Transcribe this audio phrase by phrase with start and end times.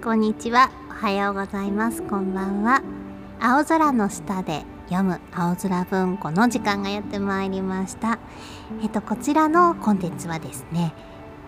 [0.00, 0.70] こんにちは。
[0.90, 2.00] おはようございます。
[2.04, 2.82] こんばんは。
[3.40, 8.20] 青空の下で読む青空文庫の時間がやってまいりました。
[8.80, 10.94] えっとこちらのコンテンツはですね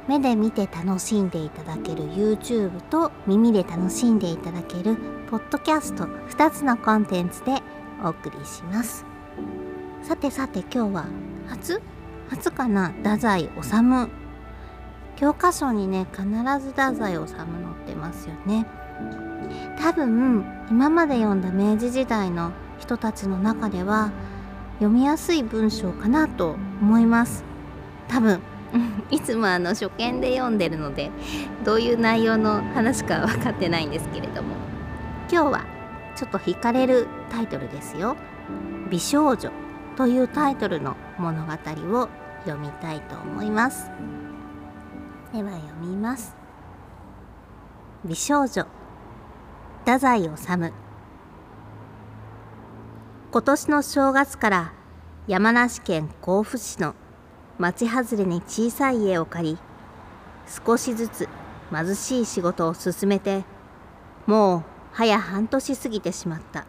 [0.08, 4.96] 目で見て楽しんでいただける YouTube と耳で楽しんでいただける
[5.30, 7.62] ポッドキャスト2つのコンテンツで
[8.02, 9.04] お送りします。
[10.02, 11.06] さてさて今日は
[11.46, 11.80] 初？
[12.30, 12.88] 初かな？
[12.88, 14.08] 太宰治
[15.18, 16.22] 教科書にね必
[16.60, 18.66] ず太宰治載ってますよね。
[19.76, 24.12] 多分今まで読んだ明治時代の人たちの中では
[24.74, 26.50] 読みやすい文章かなと
[26.80, 27.44] 思います。
[28.06, 28.40] 多分。
[29.10, 31.10] いつもあの初見で読んでるので
[31.64, 34.54] どういう内容の話か分かってないんですけれども。
[35.32, 35.64] 今日は
[36.14, 38.16] ちょっと惹かれるタイトルですよ
[38.90, 39.50] 「美少女」
[39.96, 42.08] というタイトルの物語を
[42.44, 43.90] 読みたいと思います。
[45.32, 46.34] では読みます。
[48.02, 48.66] 美少女
[49.84, 50.28] 太宰治。
[53.30, 54.72] 今年の正月から
[55.26, 56.94] 山梨県甲府市の
[57.58, 59.58] 町外れに小さい家を借り
[60.64, 61.28] 少しずつ
[61.70, 63.44] 貧しい仕事を進めて
[64.26, 66.64] もう早半年過ぎてしまった。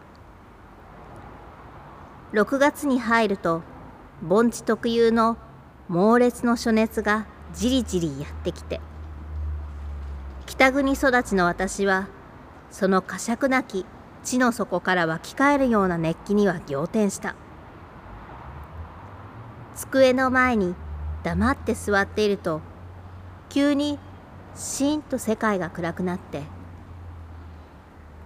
[2.34, 3.62] 6月に入ると
[4.22, 5.38] 盆地特有の
[5.88, 8.80] 猛烈の暑熱がじりじりやってきて。
[10.46, 12.08] 北国育ちの私は
[12.70, 13.86] その呵責なき
[14.24, 17.34] 地の底から湧き返るような熱気には仰天した。
[19.76, 20.74] 机の前に
[21.22, 22.60] 黙って座っていると
[23.48, 23.98] 急に
[24.54, 26.42] シーンと世界が暗くなって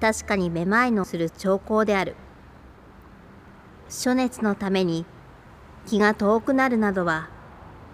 [0.01, 2.17] 確かにめまいのする兆候である。
[3.89, 5.07] 暑熱のために
[5.87, 7.29] 気が遠くなるなどは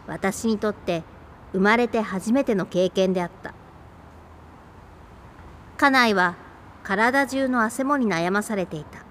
[0.06, 1.02] 私にとって
[1.52, 3.54] 生まれて初めての経験であった。
[5.76, 6.36] 家内は
[6.82, 9.04] 体中の汗もに悩まされていた。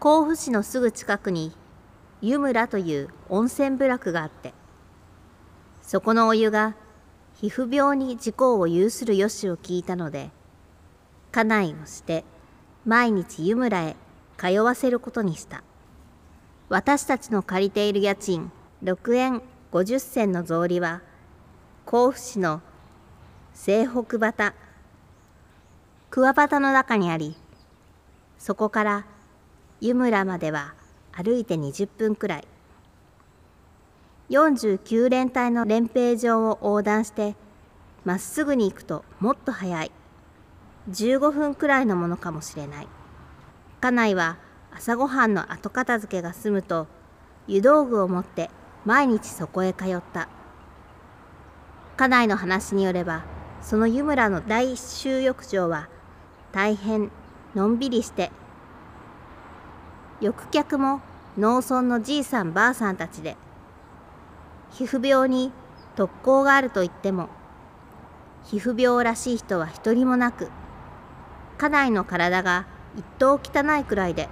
[0.00, 1.52] 甲府市のすぐ近くに
[2.20, 4.54] 湯村という温泉部落があって
[5.82, 6.76] そこのお湯が
[7.34, 10.30] 皮膚病に事故を有するよしを聞いたので
[11.32, 12.24] 家内をして
[12.84, 13.96] 毎日湯村へ
[14.36, 15.64] 通わせることにした。
[16.68, 18.52] 私たちの借りている家賃
[18.82, 21.02] 6円50銭の草履は
[21.84, 22.62] 甲府市の
[23.52, 24.54] 西北端
[26.10, 27.36] 桑畑の中にあり
[28.38, 29.06] そこから
[29.80, 30.74] 湯村までは
[31.12, 32.46] 歩いて20分くらい。
[34.30, 37.34] 49連隊の連兵場を横断して
[38.04, 39.90] まっすぐに行くともっと早い。
[40.90, 42.88] 15分くらいのものかもしれない。
[43.80, 44.36] 家内は
[44.70, 46.86] 朝ごはんの後片付けが済むと
[47.48, 48.50] 湯道具を持って
[48.88, 50.30] 毎日そこへ通った。
[51.98, 53.22] 家内の話によれば
[53.60, 55.90] その湯村の大収浴場は
[56.52, 57.10] 大変
[57.54, 58.30] のんびりして
[60.22, 61.02] 浴客も
[61.36, 63.36] 農村のじいさんばあさんたちで
[64.70, 65.52] 皮膚病に
[65.94, 67.28] 特効があると言っても
[68.44, 70.48] 皮膚病らしい人は一人もなく
[71.58, 72.66] 家内の体が
[72.96, 74.30] 一等汚いくらいで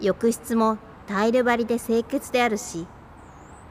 [0.00, 2.86] 浴室もタイル張りで清潔であるし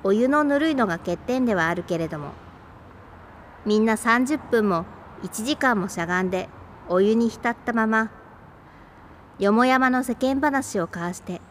[0.04, 2.32] お湯のぬるいのが欠点ではあるけれども
[3.66, 4.86] みんな30分も
[5.24, 6.50] 1時間もしゃがんで
[6.88, 8.12] お湯に浸ったまま
[9.40, 11.42] よもやまの世間話を交わして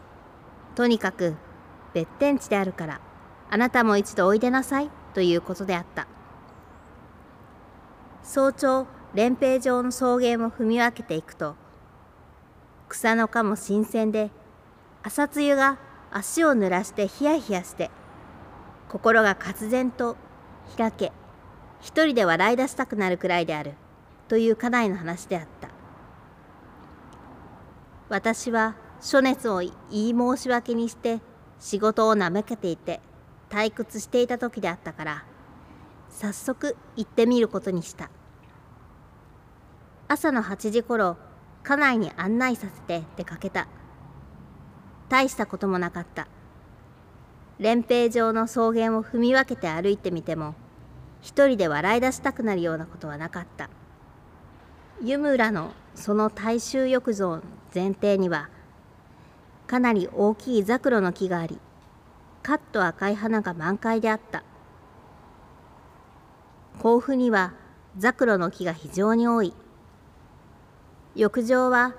[0.75, 1.35] とにかく
[1.93, 3.01] 別天地であるから
[3.49, 6.07] あなたも一度おいでなさいということであった。
[8.25, 11.55] 早朝連兵場の草原を踏み分けていくと
[12.89, 14.31] 草の葉も新鮮で
[15.05, 15.77] 朝露が
[16.09, 17.91] 足を濡らしてヒヤヒヤして
[18.89, 20.17] 心が活然と
[20.77, 21.11] 開け
[21.79, 23.73] 一人で笑い出したくなるくらいである
[24.27, 25.69] という家内の話であった。
[28.09, 31.21] 私は暑熱を言い申し訳にして
[31.59, 32.99] 仕事をなめけていて
[33.49, 35.25] 退屈していた時であったから
[36.09, 38.09] 早速行ってみることにした。
[40.07, 41.17] 朝の8時頃
[41.61, 43.67] 家内に案内させて出かけた。
[45.09, 46.27] 大したこともなかった。
[47.59, 50.55] 連兵場の草原を踏み分けて歩いてみても
[51.21, 53.69] 一人で笑い出したくなるようなことはなかった。
[55.01, 57.43] 湯村のその大衆浴場の
[57.73, 58.49] 前提には
[59.67, 61.59] かなり大きいザクロの木があり
[62.43, 64.43] カッと赤い花が満開であった。
[66.79, 67.53] 甲府には
[67.97, 69.53] ザクロの木が非常に多い。
[71.15, 71.95] 浴場は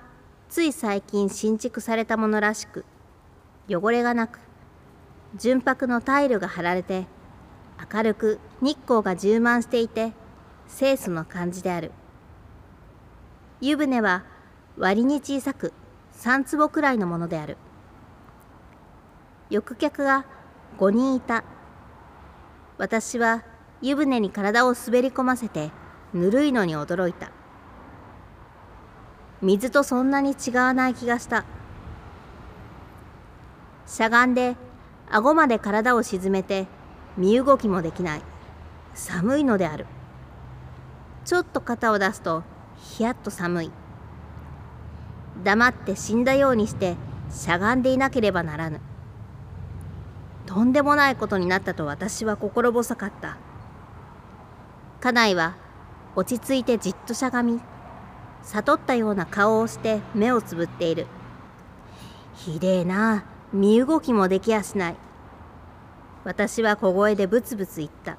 [0.49, 2.85] つい最近新築されたものらしく
[3.69, 4.39] 汚れがなく
[5.35, 7.07] 純白のタイルが貼られて
[7.93, 10.13] 明るく日光が充満していて
[10.79, 11.93] 清楚な感じである。
[13.61, 14.25] 湯船は
[14.77, 15.73] 割に小さく
[16.15, 17.57] 3坪くらいのものである。
[19.51, 20.27] 浴客が
[20.79, 21.45] 5人いた。
[22.79, 23.45] 私は
[23.83, 25.71] 湯船に体を滑り込ませて
[26.13, 27.31] ぬるいのに驚いた。
[29.43, 31.45] 水とそんなに違わない気がした。
[33.87, 34.57] しゃがんで
[35.11, 36.67] 顎まで体を沈めて
[37.17, 38.23] 身動きもできない。
[38.95, 39.87] 寒いのである。
[41.25, 42.43] ちょっと肩を出すと
[42.77, 43.71] ひやっと寒い。
[45.45, 46.97] 黙って死んだようにして
[47.31, 48.81] しゃがんでいなければならぬ。
[50.47, 53.37] とんでもないことになったと私は心細かった。
[55.01, 55.55] 家内は
[56.17, 57.61] 落ち着いてじっとしゃがみ
[58.43, 61.07] 悟ったような顔をして目をつぶっている。
[62.35, 63.25] ひでえな。
[63.53, 64.97] 身動きもできやしない。
[66.25, 68.17] 私は小声でブツブツ言った。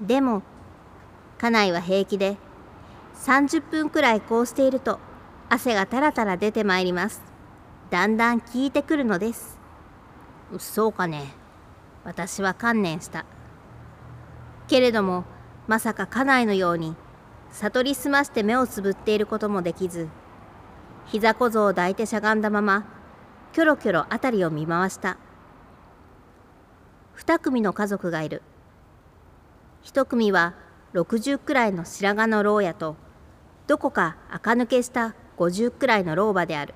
[0.00, 0.42] でも
[1.38, 2.36] 家内は平気で
[3.16, 4.98] 30分くらいこうしていると
[5.48, 7.22] 汗がたらたら出てまいります。
[7.90, 9.58] だんだん効いてくるのです。
[10.58, 11.32] そうかね。
[12.04, 13.24] 私は観念した。
[14.68, 15.24] けれども
[15.66, 16.96] まさか家内のように
[17.50, 20.08] 悟りすまして目をつぶっていることもできず
[21.06, 22.84] 膝小僧を抱いてしゃがんだまま
[23.54, 25.16] キョロキョロ辺りを見回した。
[27.16, 28.42] 2組の家族がいる。
[29.84, 30.54] 1組は
[30.92, 32.96] 60くらいの白髪の牢屋と
[33.68, 36.74] どこか垢抜けした50くらいの老婆である。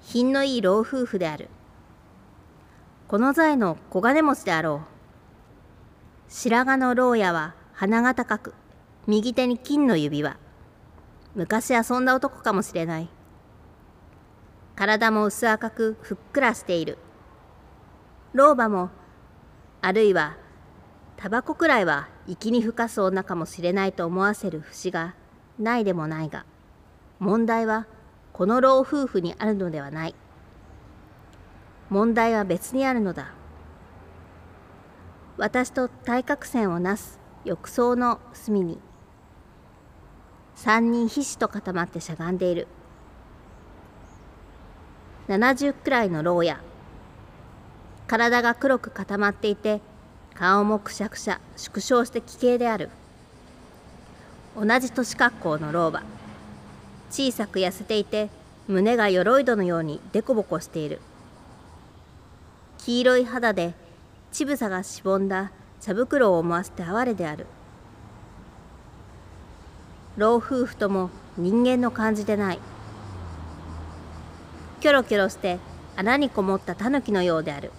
[0.00, 1.50] 品のいい老夫婦である。
[3.06, 4.82] この際の小金持ちであろ
[6.28, 6.32] う。
[6.32, 8.54] 白髪の牢屋は鼻が高く
[9.06, 10.36] 右手に金の指輪。
[11.36, 13.08] 昔遊んだ男かもしれない。
[14.78, 16.98] 体も薄赤くふっくらしている。
[18.32, 18.90] 老婆も
[19.82, 20.36] あるいは
[21.16, 25.16] タバコくらいは粋にふかす女かもしれないと思わせる節が
[25.58, 26.46] ないでもないが
[27.18, 27.88] 問題は
[28.32, 30.14] この老夫婦にあるのではない。
[31.90, 33.32] 問題は別にあるのだ。
[35.38, 38.78] 私と対角線をなす浴槽の隅に
[40.54, 42.68] 三人ひしと固まってしゃがんでいる。
[45.28, 46.58] 70くらいの牢屋。
[48.06, 49.82] 体が黒く固まっていて
[50.34, 52.88] 顔もくしゃくしゃ縮小して奇形である。
[54.56, 56.02] 同じ年格好の老婆
[57.10, 58.30] 小さく痩せていて
[58.68, 61.00] 胸が鎧戸のようにデコボコしている。
[62.78, 63.74] 黄色い肌で
[64.32, 65.52] 乳房がしぼんだ
[65.82, 67.44] 茶袋を思わせて哀れである。
[70.16, 72.58] 老夫婦とも人間の感じでない。
[74.88, 75.58] キョロキョロして
[75.96, 77.72] 穴にこもったタヌキのようである。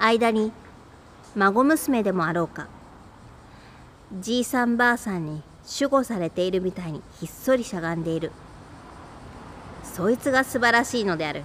[0.00, 0.50] 間に
[1.36, 2.66] 孫娘でもあろうか。
[4.18, 5.44] じいさんばあさんに
[5.80, 8.32] 守護されているみたいにひっそりしゃがんでいる。
[9.84, 11.44] そいつが素晴らしいのである。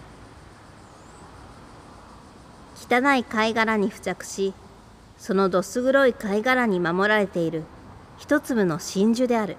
[2.90, 4.56] 汚い貝殻に付着し
[5.20, 7.62] そのどす黒い貝殻に守られている
[8.18, 9.56] 一粒の真珠である。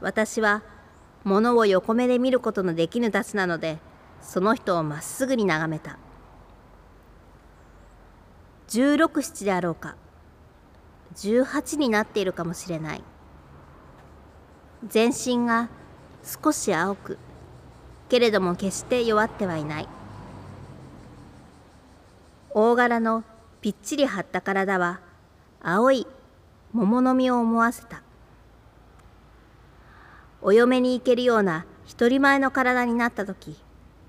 [0.00, 0.64] 私は
[1.24, 3.78] 物を横目で見ることのできぬたちなので
[4.20, 5.98] その人をまっすぐに眺めた。
[8.68, 9.96] 16七であろうか。
[11.16, 13.04] 18になっているかもしれない。
[14.86, 15.68] 全身が
[16.22, 17.18] 少し青く
[18.08, 19.88] けれども決して弱ってはいない。
[22.50, 23.24] 大柄の
[23.60, 25.00] ぴっちり張った体は
[25.62, 26.06] 青い
[26.72, 28.03] 桃の実を思わせた。
[30.46, 33.56] お嫁に行けるような一人前の体になった時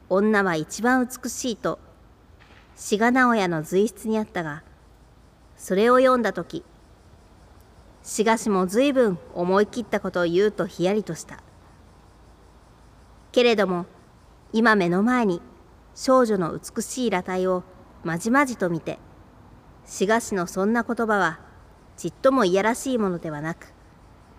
[0.09, 1.79] 女は一番美しいと
[2.75, 4.61] 志賀直哉の随筆にあったが
[5.55, 6.65] それを読んだ時
[8.03, 11.41] 志賀氏も随分思い切ったことを言うとひやりとした。
[13.31, 13.85] けれども
[14.51, 15.41] 今目の前に
[15.95, 17.63] 少女の美しい裸体を
[18.03, 18.99] まじまじと見て
[19.85, 21.39] 志賀氏のそんな言葉は
[21.95, 23.74] ちっともいやらしいものではなく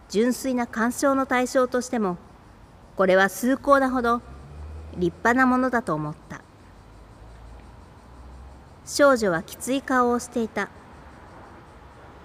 [0.08, 2.16] 純粋な鑑賞の対象としても
[2.96, 4.22] これは崇高なほど
[4.96, 6.40] 立派なものだと思った。
[8.86, 10.70] 少女はきつい顔をしていた。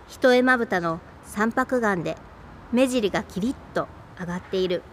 [0.07, 2.15] 一重まぶたの三白眼で
[2.71, 3.87] 目尻がキリッと
[4.19, 4.83] 上がっている。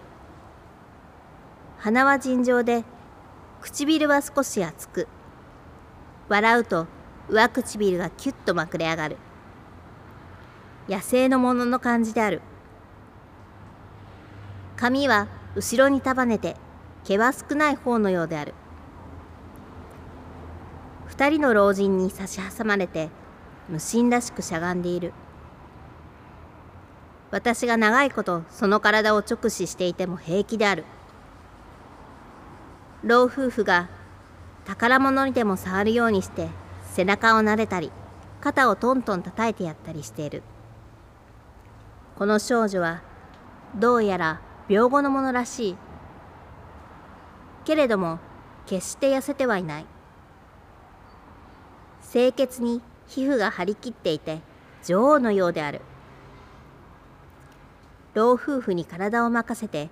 [1.79, 2.85] 鼻は尋常で
[3.61, 5.09] 唇は少し厚く。
[6.29, 6.87] 笑うと
[7.29, 9.17] 上唇がキュッとまくれ上がる。
[10.89, 12.41] 野生のものの感じである。
[14.79, 16.55] 髪は後ろに束ねて
[17.03, 18.55] 毛は少ない方のようである。
[21.07, 23.09] 二人の老人に差し挟まれて
[23.69, 25.13] 無心らしくしゃがんでいる。
[27.33, 30.85] 私が長いことその体を直視していても平気である。
[33.03, 33.89] 老夫婦が
[34.65, 36.51] 宝物にでも触るようにして
[36.85, 37.91] 背中を撫でたり
[38.41, 40.45] 肩をトントン叩いてやったりしている。
[42.17, 43.03] この少女は
[43.75, 45.77] どうやら病後のものらしい。
[47.65, 48.19] けれども
[48.67, 49.87] 決して痩せてはいない。
[52.11, 54.41] 清潔に皮膚が張り切っていて
[54.85, 55.81] 女王のようである。
[58.15, 59.91] 老夫婦に体を任せて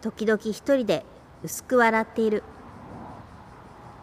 [0.00, 1.04] 時々一人で
[1.42, 2.42] 薄く笑っている。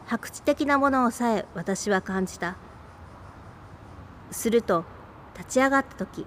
[0.05, 2.57] 白痴的なものをさえ私は感じた。
[4.29, 4.85] すると
[5.35, 6.25] 立ち上がった時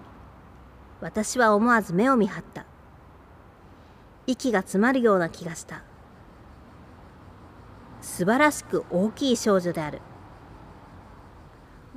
[1.00, 2.66] 私は思わず目を見張った。
[4.28, 5.82] 息が詰まるような気がした。
[8.02, 10.02] 素晴らしく大きい少女である。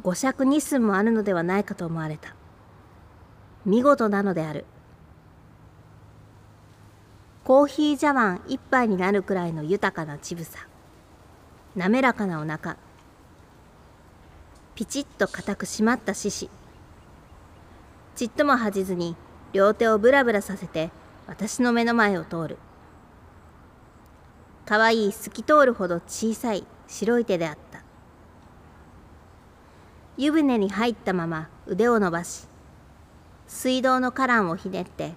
[0.02, 2.34] 五尺二寸もあるのではないかと思われた。
[3.66, 4.66] 見事なのである。
[7.44, 10.58] コーヒー茶碗一杯になるくらいの豊かな乳房。
[11.76, 12.78] 滑らかなお腹。
[14.74, 16.50] ピチッと固く締まった獅子
[18.16, 19.18] ちっとも恥じずに
[19.52, 20.92] 両手をブラブラさせて
[21.32, 22.58] 私の目の前を通る。
[24.66, 27.84] かわいい透き通るほど小さい白い手であった。
[30.18, 32.48] 湯船に入ったまま腕を伸ばし
[33.48, 35.14] 水道の花壇をひねって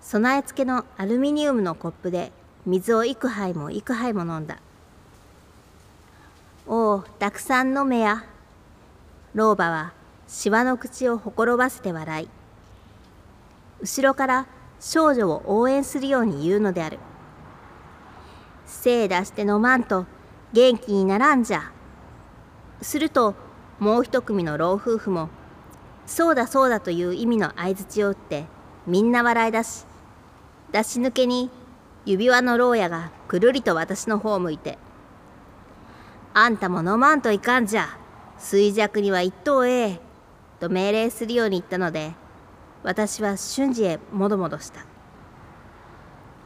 [0.00, 2.30] 備え付けのアルミニウムのコップで
[2.64, 4.60] 水を幾杯も幾杯も飲んだ。
[6.68, 8.24] おおたくさん飲めや。
[9.34, 9.94] 老婆は
[10.28, 12.28] しわの口をほころばせて笑い。
[13.80, 14.46] 後ろから
[14.80, 16.98] 少女を応援するように言うのである。
[18.66, 20.06] 精出して飲まんと
[20.52, 21.70] 元気にならんじゃ。
[22.82, 23.34] すると
[23.78, 25.28] もう一組の老夫婦も
[26.06, 28.46] そうだそうだという意味の相づちを打って
[28.86, 29.84] みんな笑い出し
[30.72, 31.50] 出し抜けに
[32.06, 34.78] 指輪の牢屋がくるりと私の方を向いて
[36.32, 37.88] 「あんたも飲まんといかんじゃ。
[38.38, 40.00] 衰弱には一等ええ」
[40.58, 42.14] と命令するように言ったので
[42.82, 44.84] 私は瞬時へもどもどした。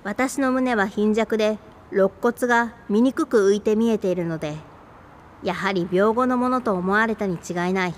[0.03, 1.59] 私の胸は貧弱で
[1.91, 4.55] 肋骨が醜く浮いて見えているので
[5.43, 7.95] やはり病後のものと思われたに違いない。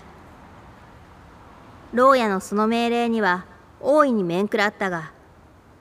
[1.94, 3.46] 牢屋のその命令には
[3.80, 5.12] 大いに面食らったが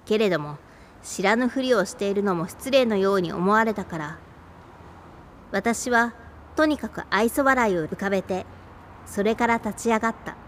[0.06, 0.58] けれども
[1.04, 4.20] 知らぬふりをしているのも失礼のように思われたから
[5.52, 6.14] 私は
[6.56, 8.46] とにかく愛想笑いを浮かべて
[9.06, 10.45] それから立ち上がった。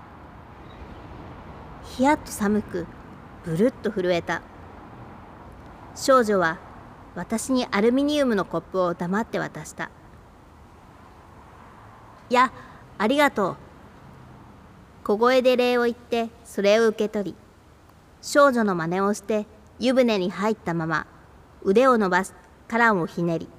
[1.97, 2.85] ひやっと寒く
[3.43, 4.43] ブルッと震えた。
[5.95, 6.59] 少女は
[7.15, 9.89] 私にアルミニウムのコップを黙って渡した
[12.29, 12.51] 「いや
[12.99, 13.55] ありがとう」
[15.03, 17.35] 小声で礼を言ってそれを受け取り
[18.21, 19.47] 少女の真似をして
[19.79, 21.07] 湯船に入ったまま
[21.63, 22.33] 腕を伸ばし
[22.67, 23.49] カランをひねり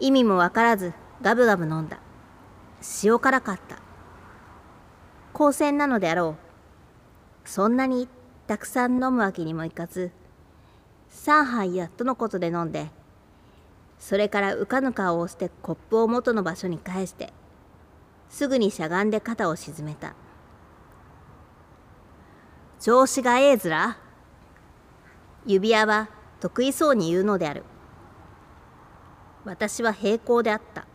[0.00, 2.00] 意味もわからずガブガブ飲んだ。
[3.04, 3.76] 塩辛かった。
[5.32, 6.51] 光線なのであろう。
[7.44, 8.08] そんなに
[8.46, 10.10] たくさん飲むわけにもいかず
[11.10, 12.90] 3杯やっとのことで飲んで
[13.98, 17.32] それからうかぬかをしてコップを元の場所に返して
[18.28, 20.14] すぐにしゃがんで肩を沈めた。
[22.80, 23.98] 調子がええずら
[25.46, 26.08] 指輪は
[26.40, 27.62] 得意そうに言うのである。
[29.44, 30.86] 私は平行であった。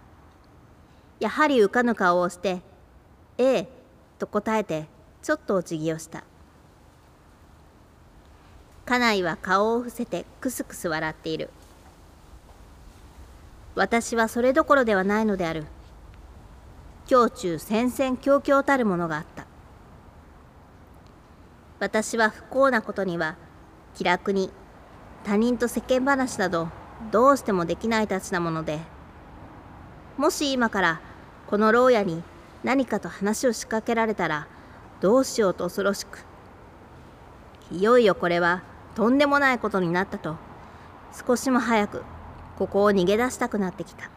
[1.19, 2.61] やはりうかぬ顔をして
[3.37, 3.69] 「ええ」
[4.19, 4.89] と答えて
[5.21, 6.23] ちょっとお辞儀をした。
[8.87, 11.49] 家内は顔を伏せてクスクス笑っている。
[13.75, 15.65] 私はそれどころではないのである。
[17.11, 19.45] 胸中戦々恐々たるものがあった。
[21.81, 23.35] 私は不幸なことには
[23.93, 24.51] 気楽に
[25.25, 26.69] 他人と世間話など
[27.11, 28.79] どうしてもできないたちなもので
[30.17, 31.01] もし今から
[31.47, 32.23] この牢屋に
[32.63, 34.47] 何かと話を仕掛けられたら
[35.01, 36.25] どうしようと恐ろしく。
[37.69, 38.63] いよいよこれは
[38.97, 40.37] とんでもないことになったと。
[41.13, 42.03] 少しも早く
[42.57, 44.09] ここを逃げ出したくなってきた。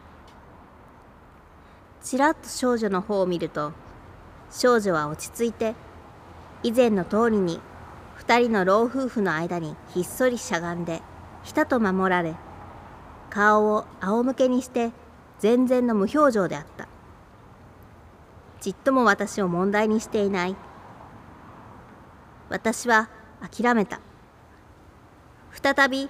[2.01, 3.73] ちらっと少女の方を見ると
[4.49, 5.75] 少女は落ち着いて
[6.63, 7.59] 以前の通りに
[8.25, 11.03] 2人の老夫婦の間にひっそりしゃがんで
[11.43, 12.33] ひたと守られ
[13.29, 14.93] 顔を仰向けにして
[15.37, 16.87] 全然の無表情であった。
[18.61, 20.55] ちっとも私を問題にしていない。
[22.49, 23.09] 私は
[23.41, 23.99] 諦めた。
[25.51, 26.09] 再び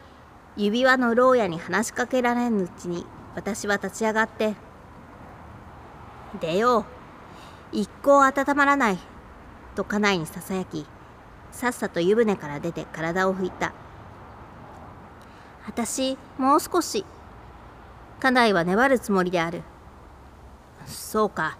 [0.58, 3.06] 指輪の牢屋に話しかけられぬうちに
[3.36, 4.56] 私は立ち上がって
[6.40, 6.86] 出よう
[7.72, 8.98] 一向温まらない
[9.76, 10.86] と家内にささやき
[11.52, 13.74] さっさと湯船から出て体を拭いた。
[15.68, 17.06] 私もう少し
[18.20, 19.64] 家内は粘るつもりである。
[20.86, 21.58] そうか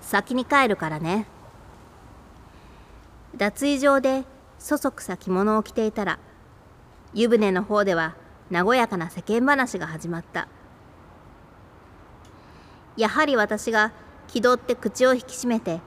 [0.00, 1.26] 先に帰るからね。
[3.36, 4.24] 脱衣場で
[4.58, 6.18] そそくさ着物を着ていたら
[7.14, 8.16] 湯船の方では
[8.50, 10.48] 和やかな世間話が始まった。
[12.96, 13.92] やはり私が
[14.28, 15.80] 気取って口を引き締めて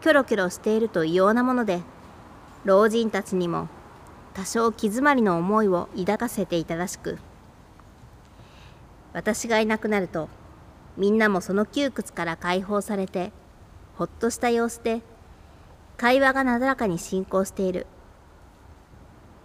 [0.00, 1.80] キョロキョロしていると異様なもので
[2.64, 3.68] 老人たちにも
[4.34, 7.18] 多少気詰まりの思いを抱かせていたらしく
[9.12, 10.28] 私がいなくなると
[10.96, 13.32] みんなもその窮屈から解放されて
[13.96, 15.02] ほっとした様子で
[15.96, 17.86] 会話がなだらかに進行している。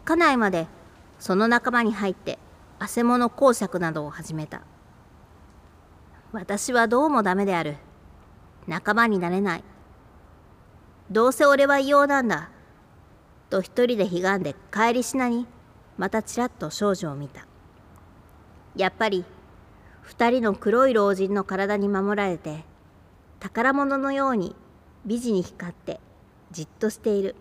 [0.05, 0.67] 家内まで
[1.19, 2.39] その仲間に入って
[2.79, 4.61] 汗物講釈などを始めた。
[6.31, 7.77] 私はどうもダメである。
[8.67, 9.63] 仲間になれない。
[11.09, 12.49] どうせ俺は異様なんだ。
[13.49, 15.47] と一人でひがんで帰りしなに
[15.97, 17.47] またちらっと少女を見た。
[18.75, 19.25] やっぱり
[20.01, 22.63] 二人の黒い老人の体に守られて
[23.39, 24.55] 宝物のように
[25.05, 25.99] 美人に光って
[26.51, 27.35] じっとしている。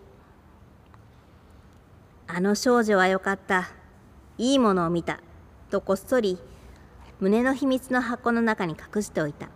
[2.27, 3.69] あの少女はよかった。
[4.37, 5.19] いいものを見た。
[5.69, 6.37] とこっそり
[7.19, 9.49] 胸の秘密の箱の中に隠しておいた。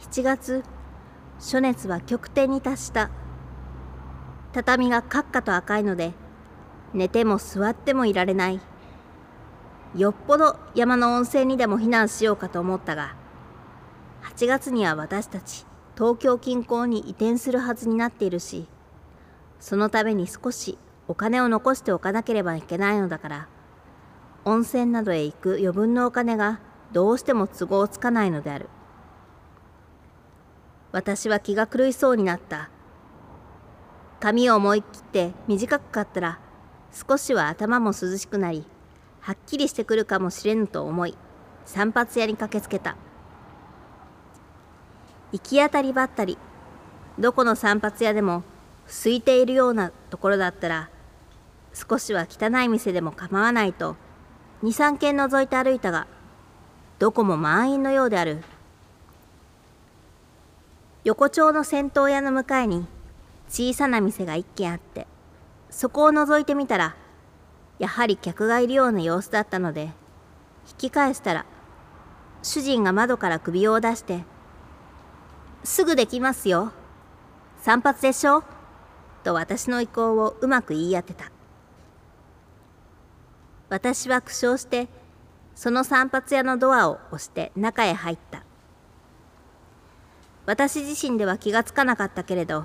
[0.00, 0.64] 7月
[1.38, 3.10] 暑熱は極点に達した。
[4.52, 6.12] 畳がカッカと赤いので
[6.94, 8.60] 寝ても座ってもいられない。
[9.96, 13.16] よっぽど山の温泉にでも避難しようかと思ったが
[14.22, 15.66] 8月には私たち
[15.96, 18.68] 東京近郊に移転するはずになっているし
[19.60, 23.48] そのために少しお金を残しておかなければいけないのだから。
[24.44, 26.60] 温泉などへ行く余分なお金が
[26.92, 28.68] どうしても都合つかないのである。
[30.92, 32.70] 私は気が狂いそうになった。
[34.18, 36.40] 髪を思い切って短く買ったら
[36.92, 38.66] 少しは頭も涼しくなり
[39.20, 41.16] はっきりしてくるかもしれぬと思い
[41.64, 42.96] 散髪屋に駆けつけた。
[45.32, 46.36] 行き当たりばったり
[47.18, 48.42] どこの散髪屋でも
[48.90, 50.90] 空いているようなところだったら
[51.72, 53.96] 少しは汚い店でも構わないと
[54.64, 56.06] 23軒覗いて歩いたが
[56.98, 58.42] どこも満員のようである
[61.04, 62.86] 横丁の銭湯屋の向かいに
[63.48, 65.06] 小さな店が一軒あって
[65.70, 66.96] そこを覗いてみたら
[67.78, 69.84] やはり客がいるような様子だったので
[70.68, 71.46] 引き返したら
[72.42, 74.24] 主人が窓から首を出して
[75.64, 76.72] 「すぐできますよ
[77.62, 78.44] 散髪でしょ?」
[79.20, 81.30] と私の意向をうまく言い当てた。
[83.68, 84.88] 私は苦笑して
[85.54, 88.44] その散髪屋のドアを押して中へ入った。
[90.46, 92.64] 私自身では気がつかなかったけれど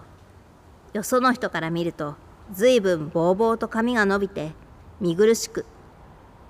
[0.94, 2.16] よその人から見ると
[2.52, 4.52] ずいぶんぼうぼうと髪が伸びて
[5.00, 5.66] 見苦しく。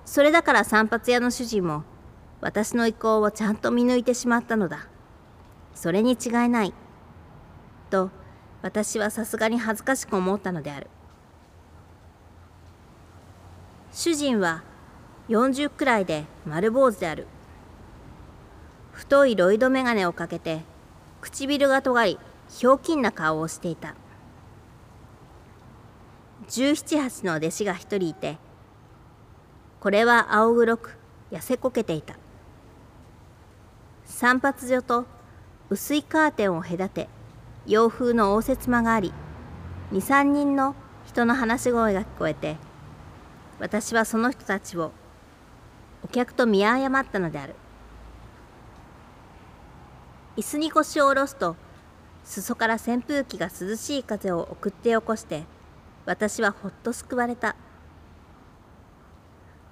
[0.06, 1.84] それだから散髪屋の主人も
[2.42, 4.88] 私の意向をちゃんと見抜いてしまったのだ。
[5.74, 6.74] それに違いない。
[7.90, 8.12] と
[8.66, 10.88] 私はさすがに恥ずかしく思ったのである。
[13.92, 14.64] 主人は
[15.30, 17.28] 40くらいで丸坊主である。
[18.92, 20.62] 太いロイド眼鏡をかけて
[21.22, 23.94] 唇が尖りひょうきんな顔をしていた。
[26.48, 28.40] 1718の弟子が一人いて
[29.80, 30.98] これは青黒く
[31.32, 32.16] 痩せこけていた。
[34.06, 35.06] 散髪所と
[35.70, 37.10] 薄いカーテンを隔て
[37.68, 39.12] 洋風の応接間があり
[39.92, 40.76] 23人の
[41.08, 42.58] 人の話し声が聞こえて
[43.60, 44.92] 私はその人たちを
[46.04, 47.56] お客と見誤ったのである。
[50.38, 51.56] 椅子に腰を下ろすと
[52.24, 55.46] 裾から扇風機が涼しい風を送って起こして
[56.06, 57.56] 私はほっと救われた。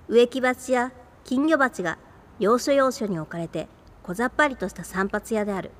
[0.08, 0.92] 植木鉢や
[1.24, 1.98] 金魚鉢が
[2.40, 3.68] 要所要所に置かれて
[4.02, 5.72] 小ざっぱりとした散髪屋である。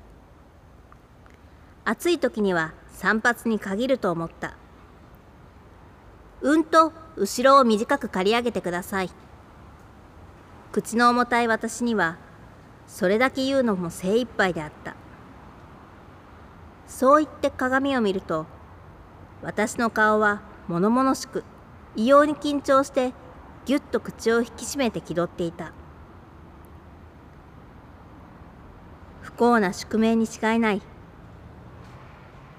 [1.86, 4.56] 暑い時には散髪に限ると思った。
[6.40, 9.10] うんと後ろを短く刈り上げてください。
[10.72, 12.16] 口の重たい私には
[12.86, 14.96] それだけ言うのも精一杯であった。
[16.86, 18.46] そう言って鏡を見ると
[19.42, 21.44] 私の顔は物々しく
[21.96, 23.12] 異様に緊張して
[23.66, 25.72] ぎゅっと口を引き締めて気取っていた。
[29.20, 30.82] 不幸な宿命に違いない。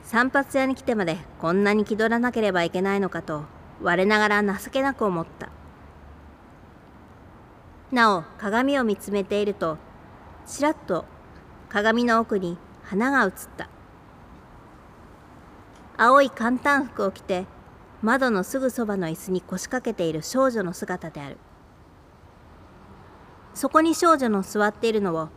[0.06, 3.44] 散髪屋に来てまでこんなに気取らなければいけないのかと
[3.82, 5.50] 我ながら情けなく思った。
[7.92, 9.78] なお鏡を見つめていると
[10.46, 11.06] ちらっと
[11.70, 13.68] 鏡の奥に花が映った。
[15.98, 17.48] 青い簡単服を着て
[18.04, 21.38] 窓のすぐそばの椅子に腰掛けている少女の姿である。
[23.56, 25.30] そこに少女の座っているのを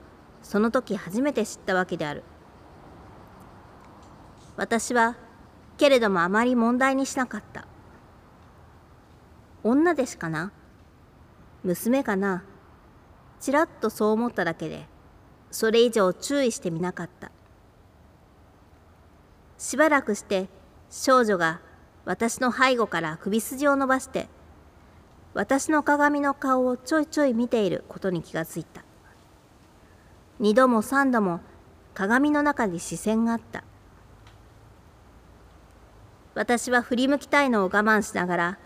[0.43, 2.23] その時初めて知ったわけである。
[4.59, 5.17] 私は
[5.77, 7.69] けれどもあまり問題にしなかった。
[9.63, 10.51] 女でしかな。
[11.63, 12.43] 娘かな。
[13.39, 14.87] ちらっとそう思っただけで
[15.53, 17.31] それ以上注意してみなかった。
[19.59, 20.49] しばらくして
[20.91, 21.61] 少女が
[22.05, 24.29] 私の背後から首筋を伸ばして
[25.35, 28.83] 私の鏡の顔をちょいちょい見ていることに気がついた。
[30.41, 31.39] 二度も三度も
[31.95, 33.63] 鏡の中に視線があった。
[36.39, 38.59] 私は振り向きたいのを我慢しながら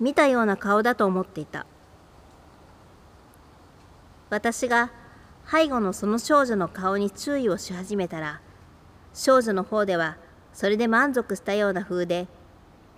[0.00, 1.64] 見たような顔だと思っていた。
[4.28, 4.90] 私が
[5.48, 8.40] 背後のその少女の顔に注意をし始めたら
[9.14, 10.16] 少女の方では
[10.52, 12.26] それで満足したような風で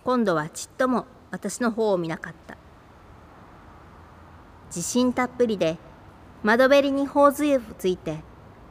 [0.04, 2.56] 今度はちっとも私の方を見なかった。
[4.68, 5.76] 自信たっぷりで
[6.42, 8.20] 窓べりに頬杖をついて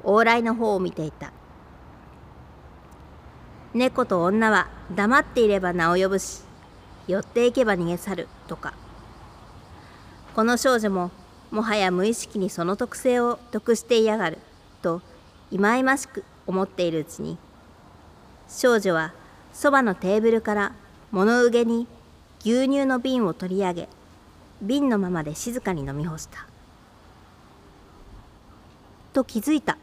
[0.04, 1.32] 往来の方を見ていた。
[3.74, 6.42] 猫と女は黙っていれば名を呼ぶし
[7.08, 8.74] 寄っていけば逃げ去るとか。
[10.36, 11.12] この少女も
[11.52, 14.38] もはや無意識にその特性を得していやがる
[14.82, 15.02] と
[15.50, 17.38] 忌々しく思っているうちに
[18.48, 19.14] 少女は
[19.52, 20.72] そばのテーブルから
[21.12, 21.88] 物憂げに
[22.40, 23.90] 牛乳の瓶を取り上げ
[24.62, 26.48] 瓶のままで静かに飲み干した。
[29.12, 29.78] と気づいた。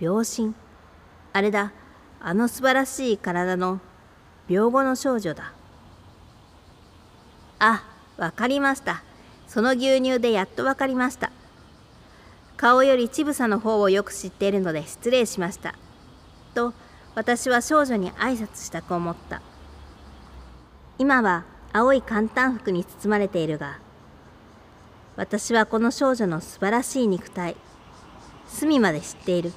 [0.00, 0.54] 病心。
[1.32, 1.72] あれだ。
[2.20, 3.80] あの素晴らしい体の
[4.48, 5.52] 病後の少女だ。
[7.60, 7.84] あ
[8.16, 9.02] わかりました。
[9.46, 11.30] その牛乳でやっとわかりました。
[12.56, 15.74] 顔より乳房の方をよく知っているので失礼しました。
[16.54, 16.74] と
[17.14, 19.42] 私は少女に挨拶したく思った。
[20.98, 23.78] 今は青い簡単服に包まれているが
[25.16, 27.56] 私はこの少女の素晴らしい肉体
[28.48, 29.52] 隅まで知っている。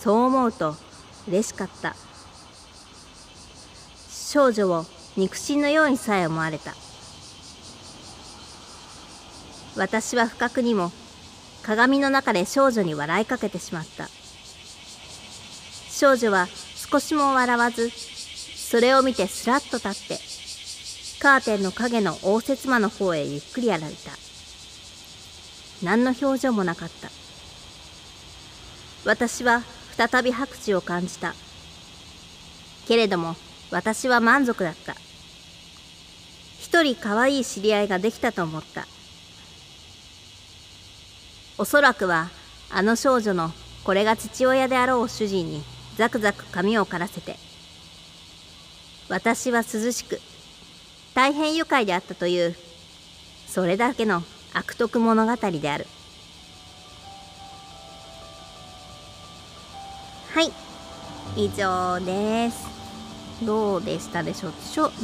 [0.00, 0.76] そう思うと
[1.28, 1.94] 嬉しかった。
[4.10, 4.84] 少女を
[5.16, 6.74] 肉親のようにさえ思われた。
[9.76, 10.92] 私は不覚にも
[11.62, 14.08] 鏡の中で少女に笑いかけてしまった。
[15.90, 16.46] 少女は
[16.90, 20.18] 少しも笑わずそれを見てすらっと立って
[21.22, 24.12] カーテンの影の応接間の方へゆっくり歩いた。
[25.82, 27.10] 何の表情もなかった。
[29.04, 29.62] 私は
[29.96, 31.34] 再び白地を感じた。
[32.86, 33.36] けれども
[33.70, 34.94] 私は満足だった。
[36.58, 38.86] 一人可愛い知り合いができたと思った。
[41.58, 42.28] おそらくは
[42.70, 43.50] あの少女の
[43.84, 45.62] これが父親であろう主人に
[45.96, 47.36] ザクザク髪を刈らせて。
[49.08, 50.20] 私は涼しく
[51.14, 52.56] 大変愉快であったという
[53.46, 55.86] それだけの悪徳物語である。
[60.36, 60.52] はい。
[61.34, 62.66] 以上です。
[63.42, 64.52] どうでしたでしょう？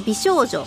[0.04, 0.66] 美少女。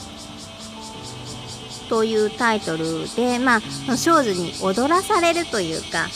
[1.87, 6.07] というタイトルで、まあ、少女に踊らされるというか、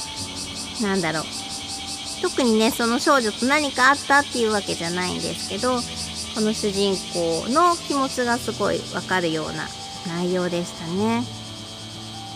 [0.81, 1.23] なんだろう。
[2.23, 5.75] 特にね、その少女と何かあったっていうわけじゃないんですけど、
[6.33, 9.67] この主人公の気持ちがすごいわかるような
[10.07, 11.23] 内容でしたね。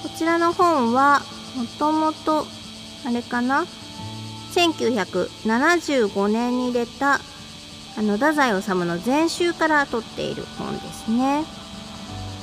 [0.04, 1.24] こちらの本は、
[1.56, 2.46] もともと、
[3.04, 3.66] あれかな？
[4.54, 7.20] 1975年に出た
[7.96, 11.44] あの太宰治の全集から取っている本ですね。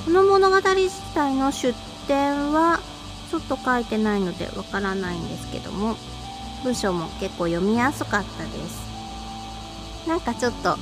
[0.05, 1.73] この物語自体の出
[2.07, 2.79] 典は
[3.29, 5.95] ちょっと書いてないのでわからないんですけども
[6.63, 8.91] 文章も結構読みやすかったです。
[10.07, 10.77] なんかちょっと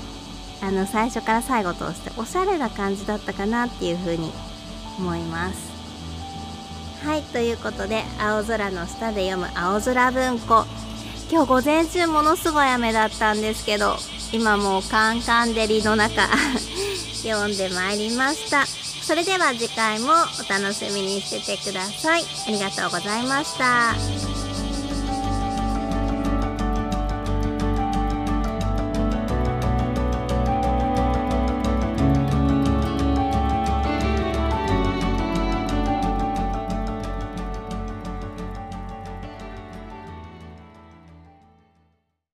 [0.62, 4.32] あの最初から最後通しておしゃれな感じだったかなっていうふうに
[4.98, 5.70] 思います。
[7.06, 10.66] はいということで青空の下で読む青空文庫。
[11.32, 13.96] 今日午前中ものすごい雨だったんですけど
[14.32, 16.28] 今もうカンカン照りの中
[17.24, 18.66] 読んでまいりました
[19.10, 22.22] それでは次回もお楽しみにしててください。
[22.48, 23.96] ありがとうございました。